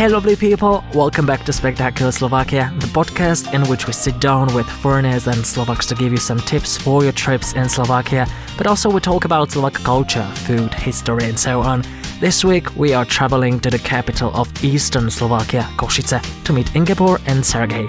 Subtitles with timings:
[0.00, 4.48] Hey, lovely people, welcome back to Spectacular Slovakia, the podcast in which we sit down
[4.54, 8.26] with foreigners and Slovaks to give you some tips for your trips in Slovakia,
[8.56, 11.84] but also we talk about Slovak culture, food, history, and so on.
[12.18, 17.20] This week we are traveling to the capital of eastern Slovakia, Košice, to meet Ingeborg
[17.26, 17.86] and Sergei.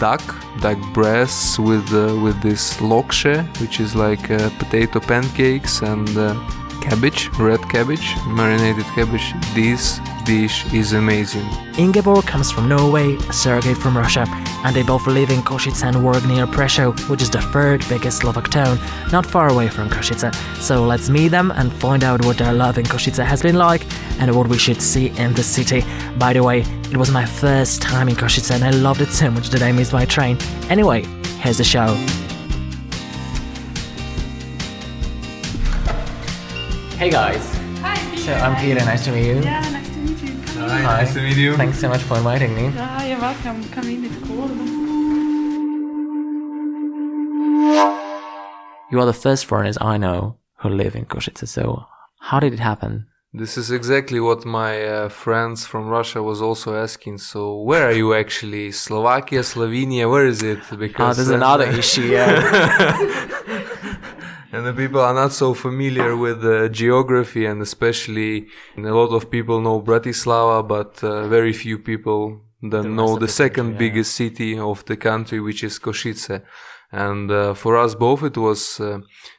[0.00, 0.24] Duck,
[0.62, 6.32] duck breasts with uh, with this lokše, which is like uh, potato pancakes and uh,
[6.84, 9.32] cabbage, red cabbage, marinated cabbage.
[9.54, 11.46] This dish is amazing.
[11.78, 14.24] Ingeborg comes from Norway, Sergey from Russia,
[14.64, 18.18] and they both live in Košice and work near Prešov, which is the third biggest
[18.18, 18.78] Slovak town,
[19.10, 20.34] not far away from Košice.
[20.60, 23.84] So let's meet them and find out what their love in Košice has been like
[24.20, 25.82] and what we should see in the city.
[26.18, 29.30] By the way, it was my first time in Košice and I loved it so
[29.30, 30.36] much that I missed my train.
[30.68, 31.04] Anyway,
[31.40, 32.23] here's the show.
[37.04, 37.44] Hey guys.
[37.82, 38.22] Hi, Peter.
[38.22, 39.42] So I'm Peter, nice to meet you.
[39.42, 40.42] Yeah, nice to meet you.
[40.54, 40.84] Come Hi, in.
[40.84, 41.54] nice to meet you.
[41.54, 42.72] Thanks so much for inviting me.
[42.78, 43.62] Ah, you're welcome.
[43.74, 44.50] Come in, it's cold.
[48.90, 51.84] You are the first foreigners I know who live in Košice, so
[52.20, 53.06] how did it happen?
[53.34, 57.18] This is exactly what my uh, friends from Russia was also asking.
[57.18, 58.72] So, where are you actually?
[58.72, 60.08] Slovakia, Slovenia?
[60.08, 60.60] Where is it?
[60.72, 63.28] Ah, Because there's uh, another issue, yeah.
[64.54, 69.30] and the people are not so familiar with the geography, and especially a lot of
[69.30, 73.86] people know Bratislava, but uh, very few people then know of the the second country,
[73.86, 73.92] yeah.
[73.92, 76.42] biggest city of the country, which is Košice.
[76.92, 78.98] And uh, for us both, it was uh,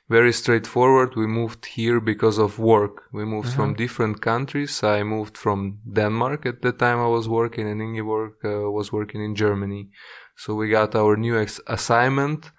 [0.09, 1.16] very straightforward.
[1.16, 3.03] We moved here because of work.
[3.13, 4.83] We moved from different countries.
[4.83, 9.22] I moved from Denmark at the time I was working, and Ingeborg uh, was working
[9.23, 9.89] in Germany.
[10.35, 12.52] So we got our new ex- assignment,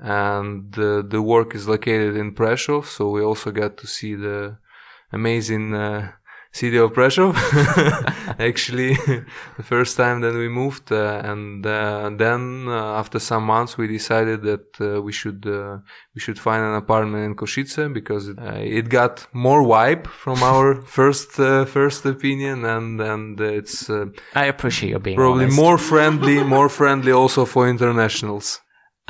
[0.00, 2.86] and the the work is located in Prešov.
[2.86, 4.58] So we also got to see the
[5.12, 6.12] amazing uh,
[6.52, 7.34] city of Prešov.
[8.38, 8.94] Actually,
[9.56, 13.86] the first time that we moved, uh, and uh, then uh, after some months, we
[13.86, 15.78] decided that uh, we should uh,
[16.14, 20.42] we should find an apartment in Košice because it, uh, it got more vibe from
[20.42, 25.60] our first uh, first opinion, and and it's uh, I appreciate you being probably honest.
[25.60, 28.60] more friendly, more friendly also for internationals.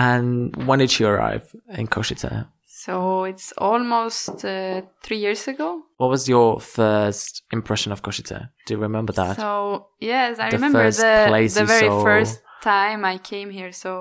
[0.09, 1.45] And when did you arrive
[1.81, 2.47] in Košice?
[2.85, 5.69] So it's almost uh, three years ago.
[5.99, 8.39] What was your first impression of Košice?
[8.67, 9.37] Do you remember that?
[9.37, 13.73] So yes, I The remember the place the very saw- first time I came here.
[13.73, 13.93] So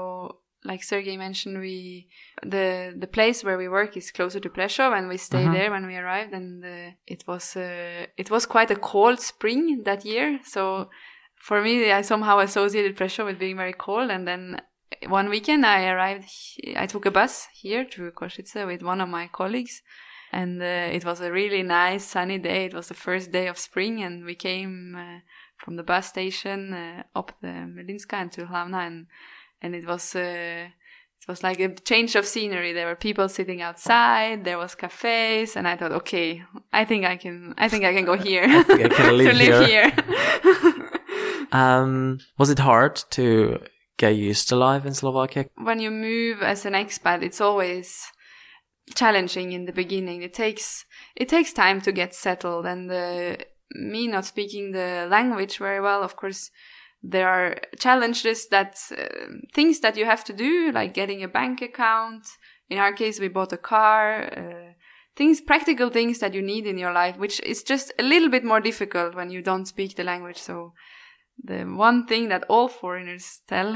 [0.63, 2.07] like Sergey mentioned, we
[2.55, 5.53] the the place where we work is closer to Prešov, and we stayed Mhm.
[5.57, 6.33] there when we arrived.
[6.39, 10.39] And uh, it was uh, it was quite a cold spring that year.
[10.55, 10.89] So
[11.47, 14.09] for me, I somehow associated Prešov with being very cold.
[14.11, 14.61] And then
[15.07, 16.25] one weekend, I arrived.
[16.25, 19.81] he- I took a bus here to Košice with one of my colleagues.
[20.31, 22.65] And uh, it was a really nice sunny day.
[22.65, 25.19] It was the first day of spring, and we came uh,
[25.57, 29.07] from the bus station uh, up the Melinska and to Hlavna, and
[29.63, 30.19] and it was uh,
[31.19, 32.73] it was like a change of scenery.
[32.73, 34.43] There were people sitting outside.
[34.43, 38.05] There was cafes, and I thought, okay, I think I can, I think I can
[38.05, 39.89] go here think I can to live live here.
[39.89, 40.89] here.
[41.51, 43.59] Um, was it hard to
[43.99, 45.45] get used to life in Slovakia?
[45.59, 48.07] when you move as an expat, it's always
[48.95, 50.23] challenging in the beginning.
[50.23, 52.89] It takes it takes time to get settled, and
[53.75, 56.49] me not speaking the language very well, of course,
[57.03, 59.05] there are challenges that uh,
[59.53, 62.25] things that you have to do, like getting a bank account.
[62.69, 64.23] In our case, we bought a car.
[64.23, 64.73] Uh,
[65.15, 68.43] things, practical things that you need in your life, which is just a little bit
[68.43, 70.37] more difficult when you don't speak the language.
[70.37, 70.73] So.
[71.43, 73.69] The one thing that all foreigners tell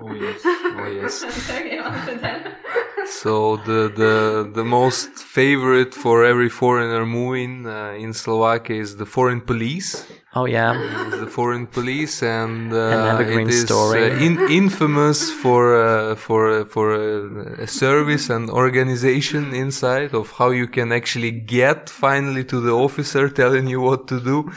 [0.00, 1.24] Oh yes, oh yes.
[3.06, 9.06] So the the the most favorite for every foreigner moving uh, in Slovakia is the
[9.06, 10.06] foreign police.
[10.34, 10.72] Oh yeah,
[11.08, 14.10] It's the foreign police, and uh, An it is story.
[14.12, 20.32] uh, in, infamous for uh, for uh, for uh, a service and organization inside of
[20.38, 24.50] how you can actually get finally to the officer telling you what to do.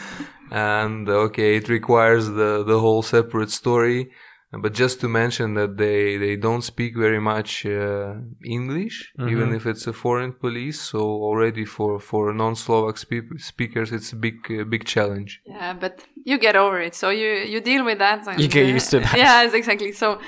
[0.52, 4.12] And okay, it requires the the whole separate story.
[4.58, 8.14] But just to mention that they, they don't speak very much uh,
[8.46, 10.80] English, even if it's a foreign police.
[10.80, 15.42] So already for, for non-Slovak spe- speakers, it's a big uh, big challenge.
[15.46, 16.96] Yeah, but you get over it.
[16.96, 18.28] So you you deal with that.
[18.28, 19.18] and, You get uh, used to that.
[19.24, 19.92] Yeah, exactly.
[19.92, 20.20] So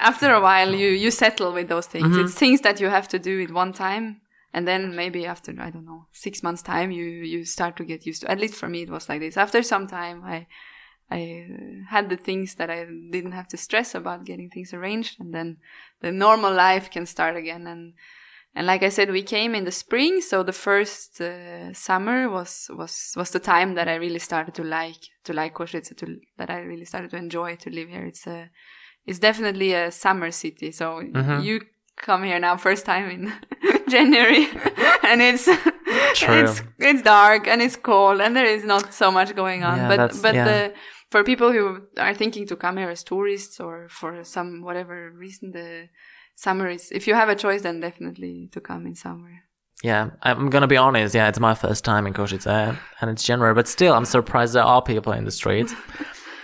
[0.00, 2.06] after a while, you you settle with those things.
[2.06, 2.24] Mm-hmm.
[2.24, 4.20] It's things that you have to do at one time,
[4.56, 8.06] and then maybe after I don't know six months time, you you start to get
[8.06, 8.30] used to.
[8.30, 9.36] At least for me, it was like this.
[9.36, 10.46] After some time, I
[11.10, 11.20] I
[11.52, 15.34] uh, had the things that I didn't have to stress about getting things arranged, and
[15.34, 15.58] then
[16.00, 17.66] the normal life can start again.
[17.66, 17.92] And
[18.54, 22.70] and like I said, we came in the spring, so the first uh, summer was
[22.70, 26.06] was was the time that I really started to like to like Košice, to
[26.38, 28.06] that I really started to enjoy to live here.
[28.06, 28.48] It's a
[29.04, 30.72] it's definitely a summer city.
[30.72, 31.44] So Mhm.
[31.44, 31.60] you
[31.96, 33.32] come here now first time in
[33.96, 34.48] January,
[35.02, 35.44] and it's
[36.14, 36.44] True.
[36.44, 39.78] it's it's dark and it's cold and there is not so much going on.
[39.78, 40.44] Yeah, but but yeah.
[40.44, 40.74] the
[41.10, 45.52] for people who are thinking to come here as tourists or for some whatever reason,
[45.52, 45.88] the
[46.34, 49.42] summer is if you have a choice, then definitely to come in summer.
[49.82, 51.14] Yeah, I'm gonna be honest.
[51.14, 54.62] Yeah, it's my first time in Košice, and it's January, but still, I'm surprised there
[54.62, 55.74] are people in the streets.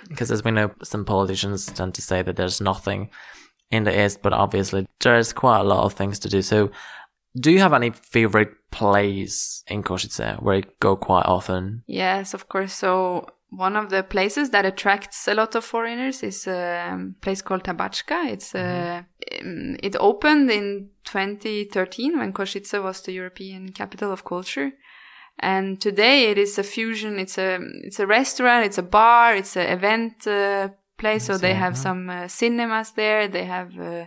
[0.08, 3.10] Because as we know, some politicians tend to say that there's nothing
[3.70, 6.42] in the east, but obviously there's quite a lot of things to do.
[6.42, 6.70] So,
[7.34, 11.82] do you have any favorite place in Košice where you go quite often?
[11.86, 12.72] Yes, of course.
[12.74, 17.64] So one of the places that attracts a lot of foreigners is a place called
[17.64, 18.32] Tabačka.
[18.32, 19.02] It's uh,
[19.40, 24.72] um, it opened in 2013 when Košice was the European capital of culture.
[25.38, 27.18] And today it is a fusion.
[27.18, 28.66] It's a it's a restaurant.
[28.66, 29.34] It's a bar.
[29.36, 31.24] It's an event uh, place.
[31.24, 33.28] So they have some uh, cinemas there.
[33.28, 34.06] They have uh,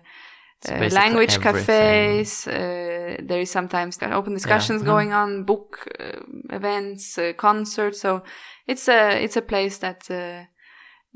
[0.72, 2.24] uh, language everything.
[2.24, 2.48] cafes.
[2.48, 4.86] Uh, there is sometimes open discussions Mhm.
[4.86, 6.20] going on, book uh,
[6.56, 8.00] events, uh, concerts.
[8.02, 8.22] So
[8.68, 10.46] it's a it's a place that uh,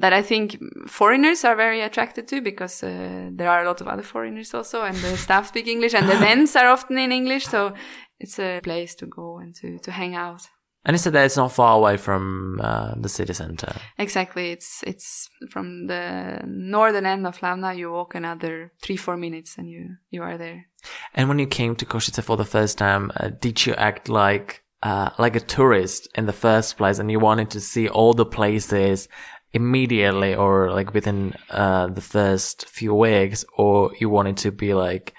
[0.01, 0.57] that I think
[0.87, 4.81] foreigners are very attracted to because uh, there are a lot of other foreigners also,
[4.83, 7.45] and the staff speak English, and the events are often in English.
[7.47, 7.73] So
[8.19, 10.41] it's a place to go and to to hang out.
[10.85, 13.75] And you said that it's not far away from uh, the city center.
[13.97, 17.77] Exactly, it's it's from the northern end of Hlavna.
[17.77, 20.67] You walk another three four minutes, and you you are there.
[21.13, 24.63] And when you came to Košice for the first time, uh, did you act like
[24.81, 28.25] uh, like a tourist in the first place, and you wanted to see all the
[28.25, 29.09] places
[29.51, 35.13] immediately, or like within uh, the first few weeks, or you wanted to be like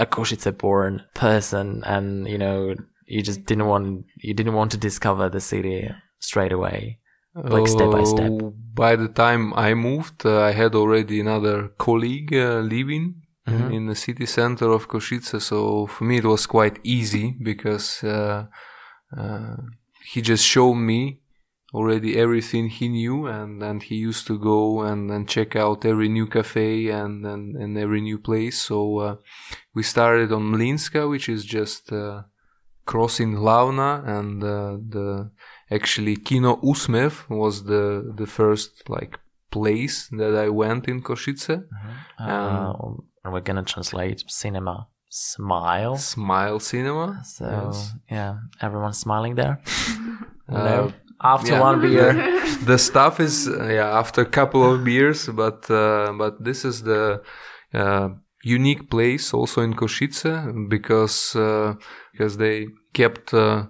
[0.00, 2.74] a Košice-born person, and you know
[3.14, 3.86] you just didn't want
[4.26, 5.78] you didn't want to discover the city
[6.28, 6.80] straight away.
[7.54, 8.32] Like step by step.
[8.32, 8.52] Oh,
[8.84, 11.56] By the time I moved, uh, I had already another
[11.86, 13.06] colleague uh, living
[13.48, 13.68] Mhm.
[13.76, 15.40] in the city center of Košice.
[15.50, 15.58] So
[15.94, 18.40] for me, it was quite easy because uh,
[19.20, 19.56] uh,
[20.12, 21.00] he just showed me
[21.78, 26.08] already everything he knew, and and he used to go and, and check out every
[26.18, 26.70] new cafe
[27.00, 28.56] and and, and every new place.
[28.68, 29.14] So uh,
[29.76, 32.22] we started on Mlinska, which is just uh,
[32.84, 35.30] crossing Hlavna, and uh, the
[35.70, 39.18] actually Kino Usmev was the the first like
[39.50, 41.64] place that I went in Košice.
[42.18, 42.72] Uh,
[43.24, 45.96] and we're gonna translate cinema smile.
[45.96, 47.22] Smile Cinema.
[47.24, 47.92] So Yes.
[48.10, 49.60] yeah, everyone's smiling there.
[50.48, 50.92] Uh, no,
[51.22, 51.60] after yeah.
[51.60, 52.12] one beer.
[52.70, 56.82] the stuff is uh, yeah after a couple of beers, but uh, but this is
[56.82, 57.22] the
[57.72, 58.08] uh,
[58.44, 61.74] unique place also in Košice because uh,
[62.12, 63.66] because they kept uh,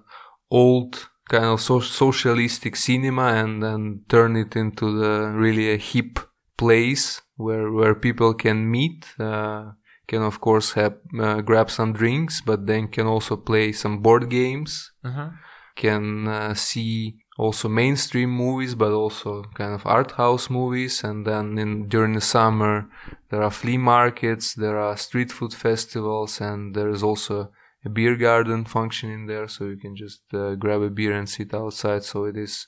[0.50, 6.18] old kind of so- socialistic cinema and then turn it into the really a hip
[6.56, 9.06] place where where people can meet.
[9.18, 9.72] Uh,
[10.08, 14.28] can of course have uh, grab some drinks, but then can also play some board
[14.28, 15.32] games Mhm.
[15.76, 21.02] can uh, see also mainstream movies but also kind of art house movies.
[21.04, 22.86] And then in during the summer
[23.30, 27.50] there are flea markets there are street food festivals and there is also
[27.84, 29.48] a beer garden functioning there.
[29.48, 32.04] So you can just uh, grab a beer and sit outside.
[32.04, 32.66] So it is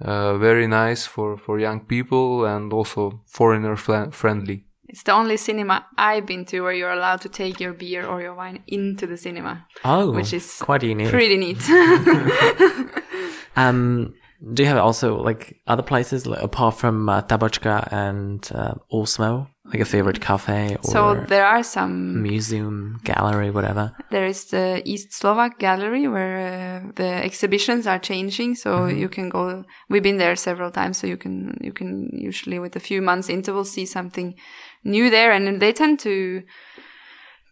[0.00, 4.64] uh, very nice for for young people and also foreigner fla- friendly.
[4.90, 8.22] It's the only cinema I've been to where you're allowed to take your beer or
[8.22, 11.10] your wine into the cinema, Oh, which is quite unique.
[11.10, 11.58] pretty neat.
[13.56, 14.14] Um,
[14.52, 19.48] do you have also like other places like, apart from uh, Tabačka and uh, Usmev,
[19.64, 22.22] like a favorite cafe or so there are some.
[22.22, 23.92] museum, gallery, whatever?
[24.10, 26.38] There is the East Slovak Gallery where
[26.86, 29.64] uh, the exhibitions are changing, so you can go.
[29.88, 33.28] We've been there several times, so you can you can usually with a few months
[33.28, 34.36] interval see something
[34.84, 36.42] new there, and they tend to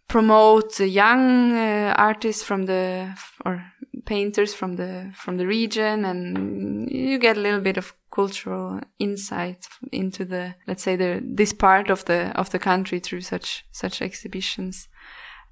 [0.07, 3.13] promote the young uh, artists from the
[3.45, 3.61] or
[4.07, 9.67] painters from the from the region and you get a little bit of cultural insight
[9.91, 14.01] into the let's say the this part of the of the country through such such
[14.01, 14.87] exhibitions.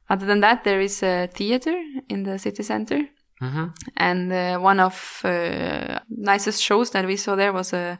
[0.09, 1.75] Other than that there is a theater
[2.09, 3.01] in the city center.
[3.41, 3.65] Mm-hmm.
[3.97, 7.99] and uh, one of uh, nicest shows that we saw there was a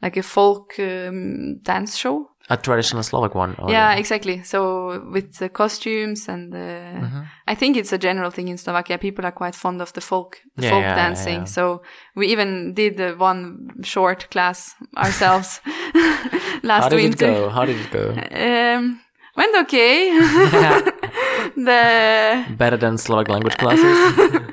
[0.00, 3.54] like a folk um, dance show A traditional Slovak one.
[3.68, 4.42] yeah, exactly.
[4.42, 7.22] So with the costumes and the, Mm-hmm.
[7.46, 8.98] I think it's a general thing in Slovakia.
[8.98, 11.40] People are quite fond of the folk, the Yeah, folk yeah, dancing.
[11.40, 11.44] yeah.
[11.46, 11.82] So
[12.16, 15.60] we even did the one short class ourselves
[16.62, 17.48] last How did it go?
[17.50, 18.10] How did it go?
[18.34, 19.00] Um,
[19.36, 20.10] went okay.
[21.56, 23.96] the Better than Slovak language classes.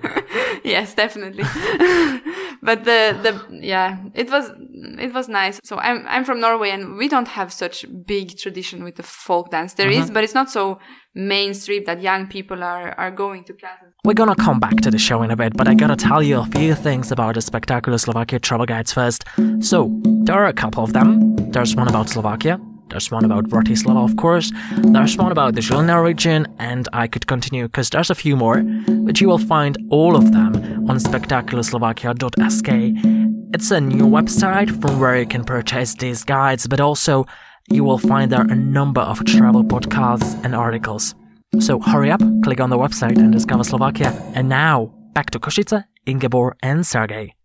[0.63, 1.43] yes, definitely.
[2.67, 3.33] But the the
[3.74, 4.51] yeah, it was
[5.05, 5.55] it was nice.
[5.63, 9.51] So I'm I'm from Norway, and we don't have such big tradition with the folk
[9.51, 9.75] dance.
[9.75, 10.13] There is, mm-hmm.
[10.13, 10.77] but it's not so
[11.15, 13.93] mainstream that young people are are going to classes.
[14.03, 16.41] We're gonna come back to the show in a bit, but I gotta tell you
[16.41, 19.24] a few things about the spectacular Slovakia travel guides first.
[19.62, 19.89] So,
[20.25, 21.38] there are a couple of them.
[21.53, 22.59] There's one about Slovakia,
[22.89, 27.27] there's one about Bratislava, of course, there's one about the Žilina region, and I could
[27.27, 30.56] continue because there's a few more, but you will find all of them
[30.89, 32.70] on spectacularslovakia.sk.
[33.53, 37.25] It's a new website from where you can purchase these guides, but also
[37.70, 41.15] you will find there a number of travel podcasts and articles.
[41.60, 44.12] So hurry up, click on the website and discover Slovakia.
[44.34, 47.37] And now, back to Košice, Ingeborg and Sergey.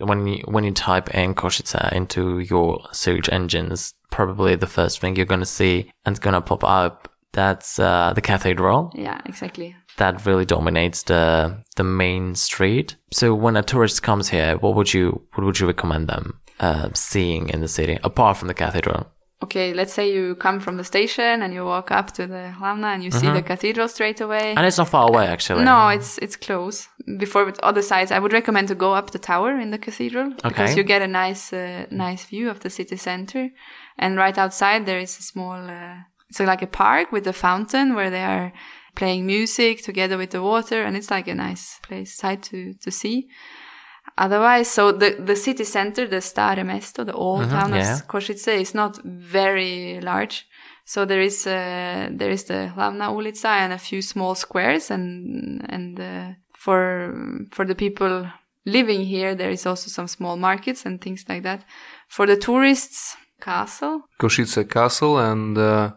[0.00, 5.16] When you, when you type in Košice into your search engines, probably the first thing
[5.16, 8.92] you're going to see and it's going to pop up, that's uh, the cathedral.
[8.94, 9.76] Yeah, exactly.
[9.98, 12.96] That really dominates the the main street.
[13.12, 16.88] So when a tourist comes here, what would you what would you recommend them uh,
[16.94, 19.06] seeing in the city apart from the cathedral?
[19.42, 22.94] Okay, let's say you come from the station and you walk up to the Hlavna
[22.94, 24.54] and you see the cathedral straight away.
[24.54, 25.64] And it's not far away, actually.
[25.64, 26.88] No, it's it's close.
[27.18, 30.34] Before with other sides, I would recommend to go up the tower in the cathedral
[30.42, 33.48] because you get a nice uh, nice view of the city center.
[33.98, 35.96] And right outside there is a small, uh,
[36.28, 38.52] it's like a park with a fountain where they are
[38.94, 42.90] playing music together with the water, and it's like a nice place sight to to
[42.90, 43.28] see.
[44.20, 47.94] Otherwise, so the, the city center, the Stare Mesto, the old town yeah.
[47.94, 50.46] of Košice, is not very large.
[50.84, 55.64] So there is uh, there is the Hlavna ulica and a few small squares, and
[55.70, 57.14] and uh, for
[57.50, 58.26] for the people
[58.66, 61.64] living here, there is also some small markets and things like that.
[62.08, 64.02] For the tourists, castle.
[64.20, 65.92] Košice Castle, and uh,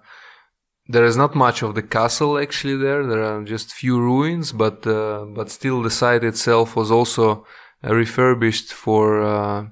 [0.88, 3.06] there is not much of the castle actually there.
[3.06, 7.46] There are just few ruins, but uh, but still the site itself was also
[7.84, 9.66] refurbished for uh,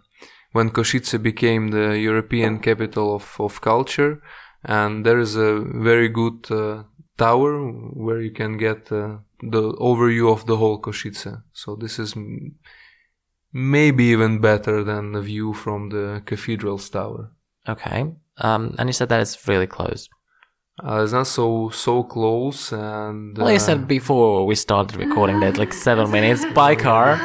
[0.51, 4.21] when Košice became the European capital of, of culture.
[4.63, 6.83] And there is a very good uh,
[7.17, 11.41] tower where you can get uh, the overview of the whole Košice.
[11.53, 12.55] So this is m-
[13.53, 17.31] maybe even better than the view from the cathedral's tower.
[17.67, 18.05] Okay.
[18.37, 20.09] Um, and you said that it's really close.
[20.83, 25.39] Uh, it's not so so close, and Well, you uh, said before we started recording
[25.41, 27.19] that like seven minutes by car.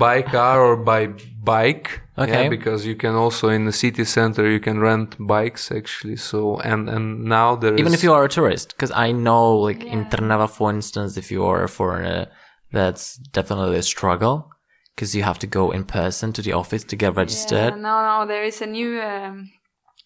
[0.00, 1.00] By car or by
[1.44, 2.00] bike.
[2.18, 2.44] Okay.
[2.44, 6.16] Yeah, because you can also in the city center you can rent bikes actually.
[6.16, 9.82] So and and now there Even if you are a tourist, because I know, like
[9.84, 12.26] in Trnava, for instance, if you are a foreigner,
[12.72, 14.50] that's definitely a struggle
[14.94, 17.72] because you have to go in person to the office to get registered.
[17.74, 19.50] Yeah, no, no, there is a new um,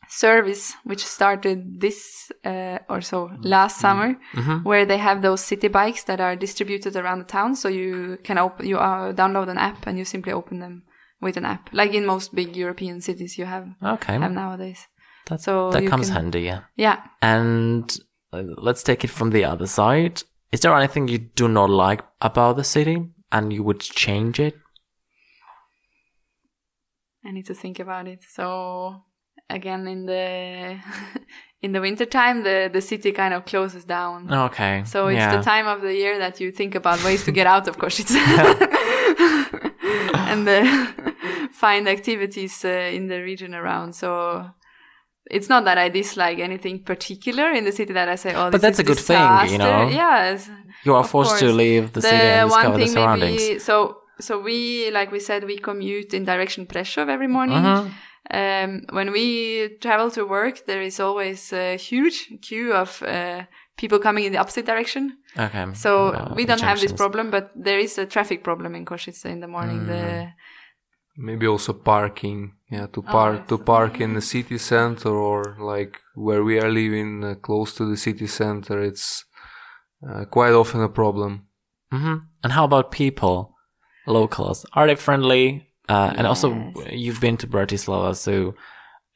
[0.09, 4.17] service which started this uh, or so last summer,
[4.63, 7.55] where they have those city bikes that are distributed around the town.
[7.57, 10.83] So you can open, you uh, download an app and you simply open them
[11.21, 14.87] with an app, like in most big European cities you have Okay, have nowadays.
[15.27, 16.61] that, so that comes can- handy, yeah.
[16.77, 17.85] Yeah, And
[18.33, 20.23] uh, let's take it from the other side.
[20.53, 22.99] Is there anything you do not like about the city
[23.33, 24.55] and you would change it?
[27.25, 28.21] I need to think about it.
[28.29, 29.03] So
[29.51, 30.79] again, in the
[31.63, 34.33] in the winter time, the the city kind of closes down.
[34.33, 34.83] Okay.
[34.85, 35.37] So it's yeah.
[35.37, 38.15] the time of the year that you think about ways to get out of Košice
[40.15, 40.87] and uh,
[41.53, 43.95] find activities uh, in the region around.
[43.95, 44.47] So
[45.31, 48.61] it's not that I dislike anything particular in the city that I say, oh, But
[48.61, 49.89] that's is a good thing, you know?
[49.89, 50.51] Yes,
[50.85, 53.41] You are forced to leave the, city and discover the surroundings.
[53.41, 57.63] maybe so so we like we said we commute in direction Prešov every morning.
[57.63, 57.91] Mhm.
[58.31, 63.43] Um, when we travel to work, there is always a huge queue of uh,
[63.77, 65.19] people coming in the opposite direction.
[65.39, 65.75] Okay.
[65.75, 69.29] So Uh, we don't have this problem, but there is a traffic problem in Košice
[69.29, 69.81] in the morning.
[69.81, 69.87] Mm.
[69.87, 70.33] The
[71.17, 72.53] maybe also parking.
[72.71, 73.49] Yeah, to Oh, park yes.
[73.49, 77.85] to park in the city center or like where we are living uh, close to
[77.85, 78.83] the city center.
[78.83, 79.25] It's
[80.09, 81.47] uh, quite often a problem.
[81.91, 83.55] hmm And how about people,
[84.07, 84.67] locals?
[84.73, 85.74] Are they friendly?
[85.89, 88.55] Uh, and also, you've been to Bratislava, so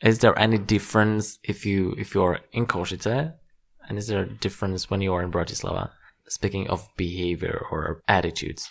[0.03, 3.33] is there any difference if you if you're in Košice,
[3.89, 5.91] and is there a difference when you are in Bratislava?
[6.29, 8.69] Speaking of behavior or attitudes.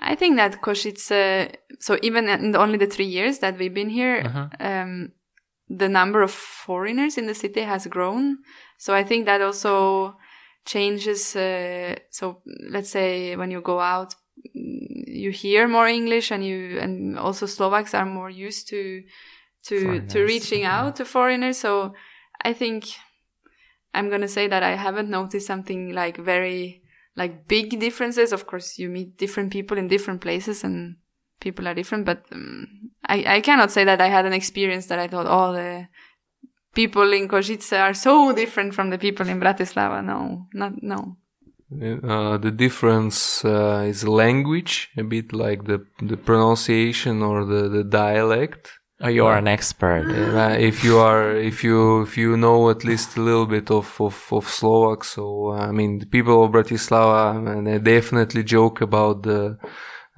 [0.00, 4.22] I think that Košice, so even in only the three years that we've been here,
[4.24, 4.48] Uh-huh.
[4.58, 5.12] um,
[5.68, 8.38] the number of foreigners in the city has grown.
[8.78, 10.16] So I think that also
[10.64, 11.36] changes.
[11.36, 12.40] Uh, so
[12.70, 14.14] let's say when you go out,
[14.52, 19.02] you hear more English, and you and also Slovaks are more used to
[19.64, 20.80] to to Foreigners, reaching yeah.
[20.80, 21.58] out to foreigners.
[21.58, 21.94] So
[22.44, 22.86] I think
[23.94, 26.82] I'm gonna say that I haven't noticed something like very
[27.16, 28.32] like big differences.
[28.32, 30.96] Of course, you meet different people in different places and
[31.40, 34.98] people are different, but um, I, I cannot say that I had an experience that
[34.98, 35.88] I thought, oh, the
[36.74, 40.04] people in Košice are so different from the people in Bratislava.
[40.04, 41.16] No, not, no.
[41.80, 47.84] Uh, the difference uh, is language, a bit like the the pronunciation or the, the
[47.84, 48.70] dialect.
[49.00, 50.06] Oh, you are an expert.
[50.06, 54.00] Uh, if you are, if you if you know at least a little bit of
[54.00, 58.80] of, of Slovak, so uh, I mean, the people of Bratislava, and they definitely joke
[58.80, 59.58] about the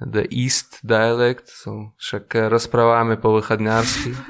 [0.01, 4.13] the East dialect, so však rozprávame po vychadňarsky.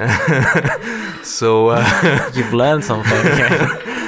[1.22, 1.84] so uh,
[2.34, 3.90] You've learned something.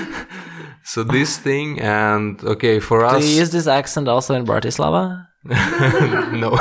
[0.84, 5.26] so this thing and okay for us Do you use this accent also in Bratislava?
[5.44, 6.56] no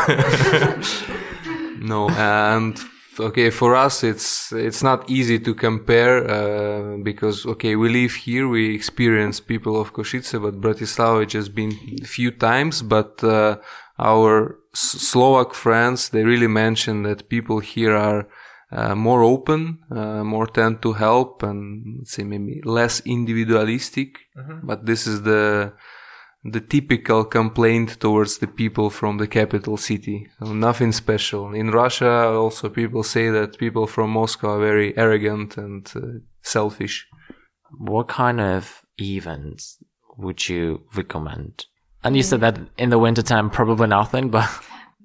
[1.80, 2.80] no and
[3.20, 8.48] okay for us it's it's not easy to compare uh, because okay we live here
[8.48, 13.58] we experience people of Košice but Bratislava just been a few times but uh,
[14.00, 18.28] our Slovak friends they really mention that people here are
[18.72, 24.18] uh, more open, uh, more tend to help, and let's say maybe less individualistic.
[24.64, 25.74] But this is the
[26.44, 30.28] the typical complaint towards the people from the capital city.
[30.40, 31.54] So nothing special.
[31.54, 36.02] In Russia, also people say that people from Moscow are very arrogant and uh,
[36.42, 37.08] selfish.
[37.78, 39.78] What kind of events
[40.18, 41.66] would you recommend?
[42.04, 44.50] And you said that in the wintertime, probably nothing, but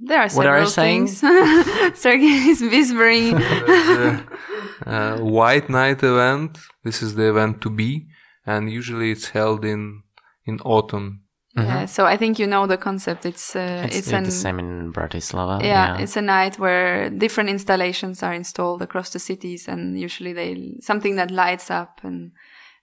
[0.00, 1.18] There are What are several things.
[2.00, 3.34] Sergey is whispering.
[3.34, 4.22] the
[4.86, 6.58] uh, White Night event.
[6.84, 8.06] This is the event to be,
[8.44, 10.02] and usually it's held in
[10.44, 11.22] in autumn.
[11.56, 13.24] Yeah, so I think you know the concept.
[13.24, 15.62] It's uh, it's, it's, the same in Bratislava.
[15.62, 20.74] yeah, it's a night where different installations are installed across the cities, and usually they
[20.80, 22.32] something that lights up and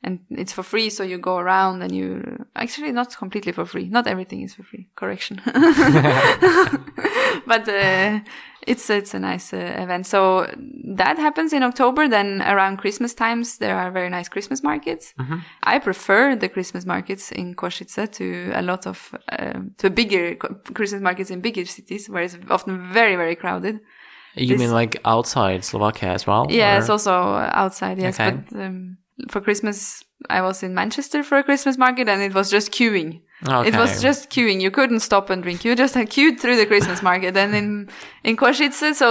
[0.04, 0.90] and it's for free.
[0.90, 3.88] So you go around and you actually not completely for free.
[3.90, 4.88] Not everything is for free.
[4.96, 5.42] Correction,
[7.48, 8.20] but uh,
[8.68, 10.06] it's it's a nice uh, event.
[10.06, 10.48] So
[10.98, 12.08] that happens in October.
[12.08, 15.14] Then around Christmas times, there are very nice Christmas markets.
[15.64, 20.36] I prefer the Christmas markets in Košice to a lot of uh, to bigger
[20.74, 23.80] Christmas markets in bigger cities, where it's often very very crowded.
[24.36, 26.48] You this- mean like outside Slovakia as well?
[26.50, 27.12] Yeah, or- it's also
[27.54, 28.00] outside.
[28.00, 28.38] Yes, Okay.
[28.50, 28.98] but um,
[29.30, 33.22] for Christmas, I was in Manchester for a Christmas market, and it was just queuing.
[33.46, 34.62] It was just queuing.
[34.62, 35.66] You couldn't stop and drink.
[35.66, 37.36] You just had queued through the Christmas market.
[37.38, 37.90] And in
[38.24, 39.10] in Košice, so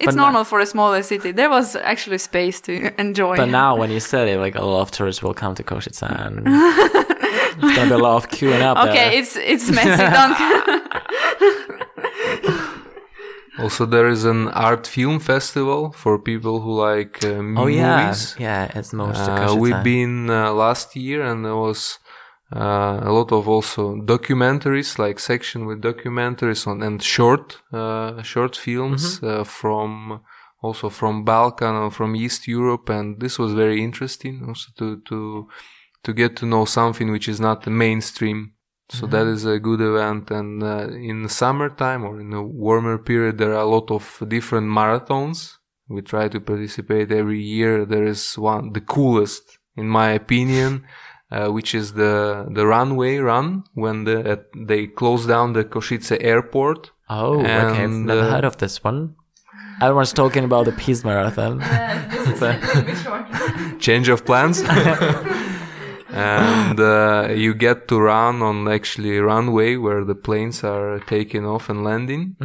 [0.00, 1.32] it's But no- normal for a smaller city.
[1.32, 3.36] There was actually space to enjoy.
[3.36, 6.02] But now, when you said it, like a lot of tourists will come to Košice,
[6.02, 9.12] and it's gonna be a lot of queuing up okay, there.
[9.20, 10.02] it's it's messy.
[10.18, 10.36] Don't.
[13.58, 18.36] Also, there is an art film festival for people who like uh, oh yeah, movies.
[18.38, 19.18] yeah, it's most.
[19.18, 21.98] Uh, we've been uh, last year, and there was
[22.54, 28.56] uh, a lot of also documentaries, like section with documentaries on and short uh, short
[28.56, 30.22] films uh, from
[30.62, 35.48] also from Balkan or from East Europe, and this was very interesting also to to
[36.04, 38.52] to get to know something which is not the mainstream.
[38.92, 42.98] So that is a good event, and uh, in the summertime or in a warmer
[42.98, 45.56] period, there are a lot of different marathons.
[45.88, 47.86] We try to participate every year.
[47.86, 50.84] There is one, the coolest, in my opinion,
[51.30, 56.18] uh, which is the the runway run when the uh, they close down the Košice
[56.20, 56.90] airport.
[57.08, 57.50] Oh, okay.
[57.50, 59.16] I've never uh, heard of this one.
[59.80, 61.60] Everyone's talking about the peace marathon.
[63.80, 64.62] change of plans.
[66.12, 71.68] and uh, you get to run on actually runway where the planes are taking off
[71.70, 72.36] and landing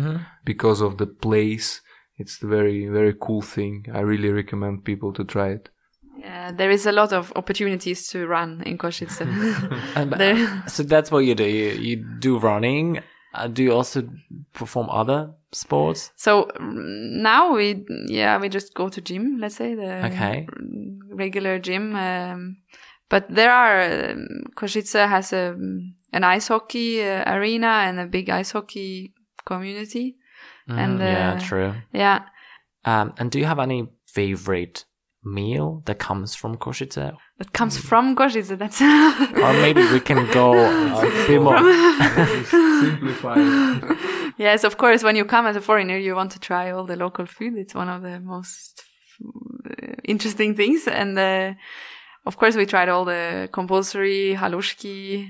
[0.45, 1.81] because of the place.
[2.17, 3.85] It's a very very cool thing.
[3.93, 5.69] I really recommend people to try it.
[6.19, 9.21] Yeah, there is a lot of opportunities to run in Košice.
[9.95, 11.43] And- so that's what you do.
[11.45, 12.99] You, you do running.
[13.33, 14.01] Uh, do you also
[14.53, 16.11] perform other sports?
[16.15, 19.37] So mm, now we, yeah, we just go to gym.
[19.39, 20.47] Let's say the Okay.
[21.11, 21.95] regular gym.
[21.95, 22.57] Um,
[23.09, 25.55] but there are um, Košice has a
[26.13, 29.13] an ice hockey uh, arena and a big ice hockey
[29.45, 30.15] community.
[30.69, 31.73] And, Mm, yeah, uh, true.
[31.93, 32.19] Yeah,
[32.85, 34.85] Um, and do you have any favorite
[35.23, 37.13] meal that comes from Košice?
[37.39, 38.57] that comes from Košice.
[38.57, 38.81] That's
[39.45, 40.53] Or maybe we can go
[41.01, 41.57] a bit more.
[42.47, 43.37] Simplify.
[44.37, 45.03] yes, of course.
[45.03, 47.53] When you come as a foreigner, you want to try all the local food.
[47.57, 48.83] It's one of the most
[49.23, 50.87] uh, interesting things.
[50.87, 51.53] And uh,
[52.27, 55.29] of course, we tried all the compulsory halushki,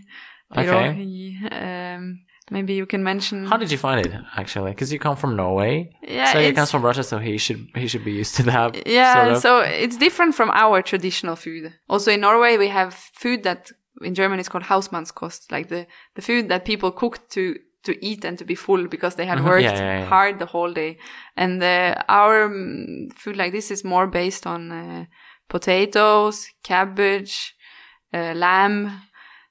[0.55, 1.37] Okay.
[1.51, 3.45] Um, maybe you can mention.
[3.45, 4.71] How did you find it actually?
[4.71, 5.89] Because you come from Norway.
[6.01, 8.87] Yeah, So he comes from Russia, so he should he should be used to that.
[8.87, 9.41] Yeah, sort of.
[9.41, 11.73] so it's different from our traditional food.
[11.89, 16.21] Also in Norway, we have food that in German is called Hausmannskost, like the, the
[16.21, 19.45] food that people cook to, to eat and to be full because they had Mhm,
[19.45, 20.05] worked yeah, yeah, yeah.
[20.05, 20.97] hard the whole day.
[21.35, 25.05] And uh, our mm, food like this is more based on uh,
[25.47, 27.55] potatoes, cabbage,
[28.13, 29.01] uh, lamb.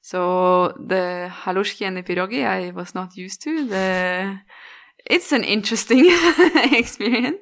[0.03, 3.67] So the halushki and the pirogi I was not used to.
[3.67, 4.39] The
[5.09, 6.05] it's an interesting
[6.73, 7.39] experience.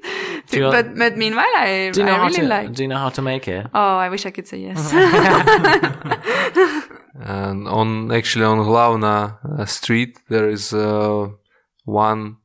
[0.51, 2.73] Do you- but but meanwhile, I, do you know I really to like.
[2.73, 3.67] do you know how to make it?
[3.75, 4.93] Oh, I wish I could say yes.
[7.21, 11.29] And on actually on Glavna uh, street there is uh,
[11.85, 12.37] one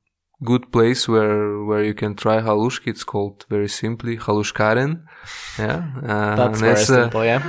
[0.43, 2.87] good place where where you can try halushki.
[2.87, 5.03] It's called very simply halushkaren.
[5.57, 7.43] Yeah, uh, That's very uh, simple, yeah.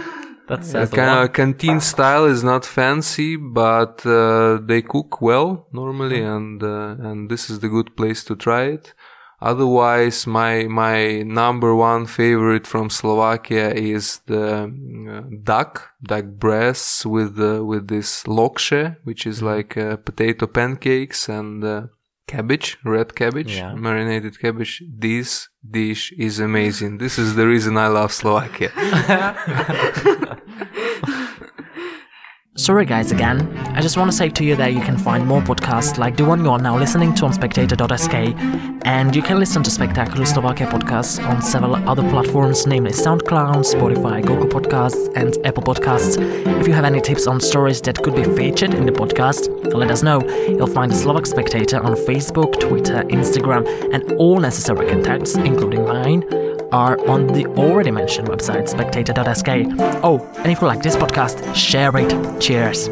[0.48, 6.22] That's Uh, kind of canteen style is not fancy, but uh, they cook well normally,
[6.22, 8.94] and uh, and this is the good place to try it.
[9.40, 17.38] Otherwise, my my number one favorite from Slovakia is the uh, duck duck breasts with
[17.38, 21.86] uh, with this lokše, which is like uh, potato pancakes and uh,
[22.30, 23.74] cabbage, red cabbage, Yeah.
[23.74, 24.74] marinated cabbage.
[24.86, 26.92] This dish is amazing.
[27.02, 28.70] This is the reason I love Slovakia.
[32.60, 33.56] Sorry, guys, again.
[33.74, 36.26] I just want to say to you that you can find more podcasts like the
[36.26, 38.14] one you are now listening to on spectator.sk,
[38.84, 44.20] and you can listen to Spectacular Slovakia podcasts on several other platforms, namely SoundCloud, Spotify,
[44.20, 46.18] Google Podcasts, and Apple Podcasts.
[46.60, 49.90] If you have any tips on stories that could be featured in the podcast, let
[49.90, 50.20] us know.
[50.46, 56.24] You'll find the Slovak Spectator on Facebook, Twitter, Instagram, and all necessary contacts, including mine,
[56.72, 59.48] are on the already mentioned website spectator.sk.
[60.04, 62.40] Oh, and if you like this podcast, share it.
[62.40, 62.88] Cheers.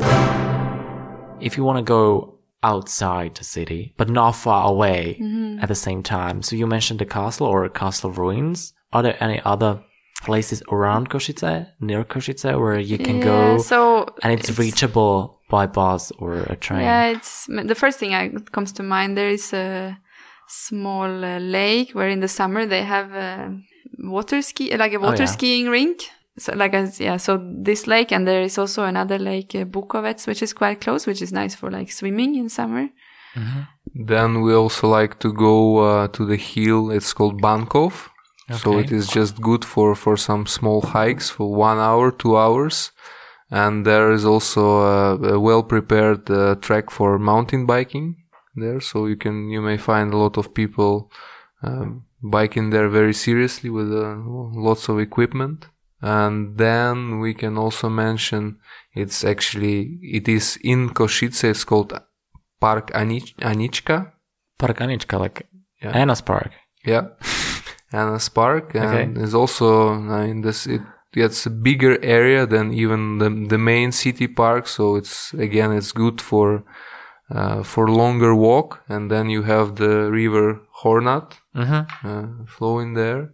[1.41, 5.61] If you want to go outside the city, but not far away Mm-hmm.
[5.61, 8.73] at the same time, so you mentioned the castle or castle ruins.
[8.93, 9.81] Are there any other
[10.25, 15.67] places around Košice, near Košice, where you can yeah, go so and it's, reachable by
[15.67, 16.81] bus or a train?
[16.81, 19.17] Yeah, it's the first thing that comes to mind.
[19.17, 19.97] There is a
[20.49, 23.51] small uh, lake where in the summer they have uh,
[23.99, 25.27] water ski, like a water Oh, yeah.
[25.27, 26.03] skiing rink.
[26.39, 30.25] So like I, yeah, so this lake and there is also another lake, uh, Bukovec,
[30.27, 32.89] which is quite close, which is nice for like swimming in summer.
[33.95, 36.91] Then we also like to go uh, to the hill.
[36.91, 38.09] It's called Bankov.
[38.63, 42.93] So it is just good for, for some small hikes for one hour, two hours.
[43.51, 48.17] And there is also a, a well prepared uh, track for mountain biking
[48.57, 48.81] there.
[48.81, 51.11] So you can, you may find a lot of people
[51.63, 54.17] um, biking there very seriously with uh,
[54.55, 55.67] lots of equipment.
[56.01, 58.59] And then we can also mention
[58.95, 61.45] it's actually, it is in Košice.
[61.45, 61.93] It's called
[62.61, 64.13] Park Anich- Anička.
[64.59, 65.47] Park Anička, like
[65.83, 65.93] Yeah.
[65.97, 66.51] Anna's Park.
[66.85, 67.09] Yeah,
[67.93, 69.33] Anna's Park, and Okay.
[69.37, 74.27] also I mean this it gets a bigger area than even the the main city
[74.29, 74.67] park.
[74.67, 76.65] So it's again it's good for
[77.35, 82.09] uh, for longer walk, and then you have the river Hornád Mm-hmm.
[82.09, 83.31] uh, flowing there.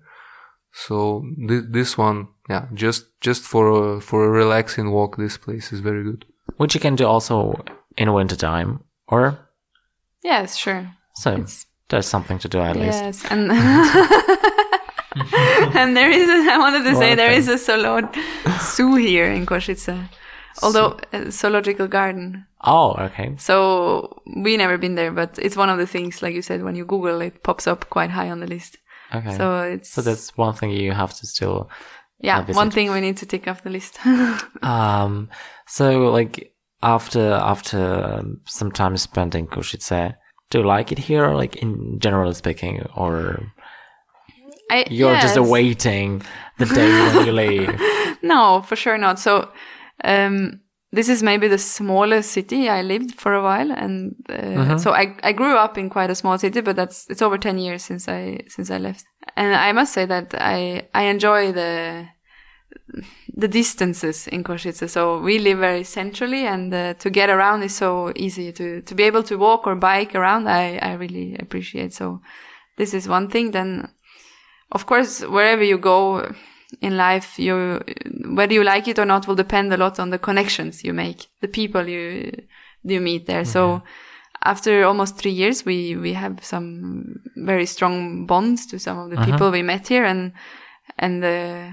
[0.72, 5.72] So th- this one, yeah, just just for a, for a relaxing walk, this place
[5.72, 6.24] is very good.
[6.56, 7.62] Which you can do also
[7.96, 9.38] in wintertime, or
[10.22, 10.88] Yes, sure.
[11.14, 13.02] so It's there's something to do at least.
[13.02, 13.50] Yes, and
[15.78, 16.28] and there is.
[16.28, 17.38] A, I wanted to say One there thing.
[17.38, 18.08] is a Solod
[18.60, 20.08] zoo here in Košice,
[20.62, 22.46] although a zoological garden.
[22.62, 23.34] Oh, okay.
[23.38, 26.74] So we never been there, but it's one of the things, like you said, when
[26.76, 28.78] you Google, it pops up quite high on the list.
[29.14, 29.36] Okay.
[29.36, 31.68] So it's So that's one thing you have to still.
[32.20, 33.98] yeah, one thing we need to tick off the list.
[34.62, 35.28] Um.
[35.66, 40.14] So like after after some time spent in Košice,
[40.50, 41.28] do you like it here?
[41.34, 43.40] Like in general speaking, or
[44.70, 46.22] I, you're just awaiting
[46.58, 47.80] the day when you leave?
[48.22, 49.18] No, for sure not.
[49.18, 49.50] So,
[50.04, 50.60] um,
[50.92, 55.16] this is maybe the smallest city I lived for a while, and uh, so I
[55.22, 58.08] I grew up in quite a small city, but that's it's over ten years since
[58.08, 59.04] I since I left,
[59.36, 62.06] and I must say that I I enjoy the
[63.36, 64.88] the distances in Košice.
[64.88, 68.52] So we live very centrally, and uh, to get around is so easy.
[68.52, 71.92] To to be able to walk or bike around, I I really appreciate.
[71.92, 72.20] So
[72.76, 73.50] this is one thing.
[73.50, 73.88] Then
[74.70, 76.32] of course, wherever you go
[76.80, 77.80] in life, you
[78.34, 81.28] whether you like it or not will depend a lot on the connections you make,
[81.40, 82.32] the people you
[82.82, 83.44] you meet there.
[83.44, 83.82] So
[84.42, 89.24] after almost three years, we we have some very strong bonds to some of the
[89.24, 90.32] people we met here, and
[90.98, 91.70] and uh,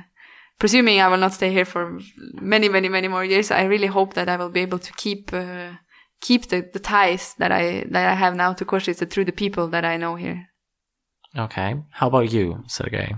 [0.59, 1.99] presuming I will not stay here for
[2.41, 5.33] many many many more years, I really hope that I will be able to keep.
[5.33, 5.73] Uh,
[6.21, 9.67] keep the, the ties that I that I have now to Košice through the people
[9.69, 10.47] that I know here.
[11.35, 11.75] Okay.
[11.91, 13.15] How about you, Sergey?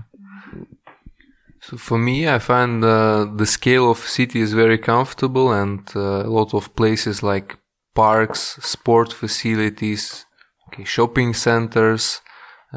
[1.66, 6.26] So for me, I find uh, the scale of city is very comfortable and uh,
[6.26, 7.56] a lot of places like
[7.94, 10.26] parks, sport facilities,
[10.68, 12.20] okay, shopping centers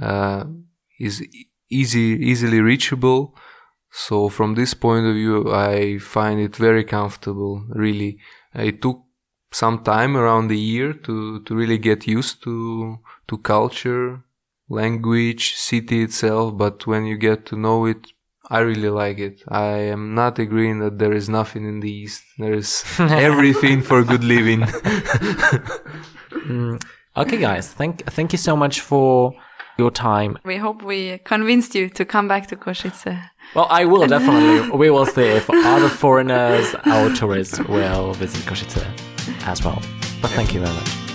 [0.01, 0.45] uh,
[1.01, 1.21] is
[1.69, 3.35] easy, easily reachable.
[3.91, 7.65] So from this point of view, I find it very comfortable.
[7.67, 8.19] Really,
[8.53, 9.01] it took
[9.51, 14.23] some time around the year to to really get used to to culture,
[14.69, 16.57] language, city itself.
[16.57, 18.13] But when you get to know it
[18.49, 19.43] I really like it.
[19.47, 22.23] I am not agreeing that there is nothing in the East.
[22.37, 24.61] There is everything for good living.
[26.31, 26.81] mm.
[27.17, 27.67] Okay, guys.
[27.67, 29.33] Thank thank you so much for
[29.77, 30.37] your time.
[30.45, 33.21] We hope we convinced you to come back to Košice.
[33.53, 34.69] Well, I will definitely.
[34.77, 38.85] we will see if other foreigners, our tourists, will visit Košice
[39.45, 39.81] as well.
[40.21, 41.06] But thank you very much.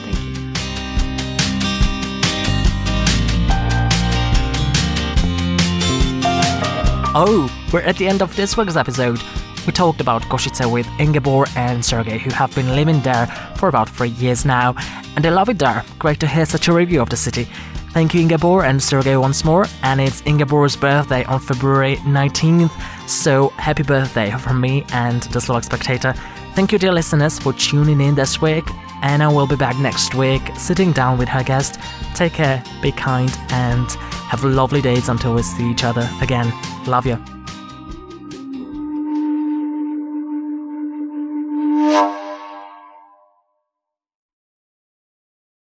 [7.14, 9.20] Oh, we're at the end of this week's episode.
[9.66, 13.90] We talked about Košice with Ingebor and Sergey, who have been living there for about
[13.90, 14.74] three years now,
[15.14, 15.84] and they love it there.
[15.98, 17.46] Great to hear such a review of the city.
[17.90, 19.66] Thank you, Ingebor and Sergey, once more.
[19.82, 22.72] And it's Ingebor's birthday on February 19th,
[23.06, 26.14] so happy birthday from me and the Slovak Spectator.
[26.54, 28.64] Thank you, dear listeners, for tuning in this week.
[29.02, 31.78] Anna will be back next week, sitting down with her guest.
[32.14, 33.90] Take care, be kind, and
[34.30, 36.52] have lovely days until we see each other again.
[36.86, 37.31] Love you.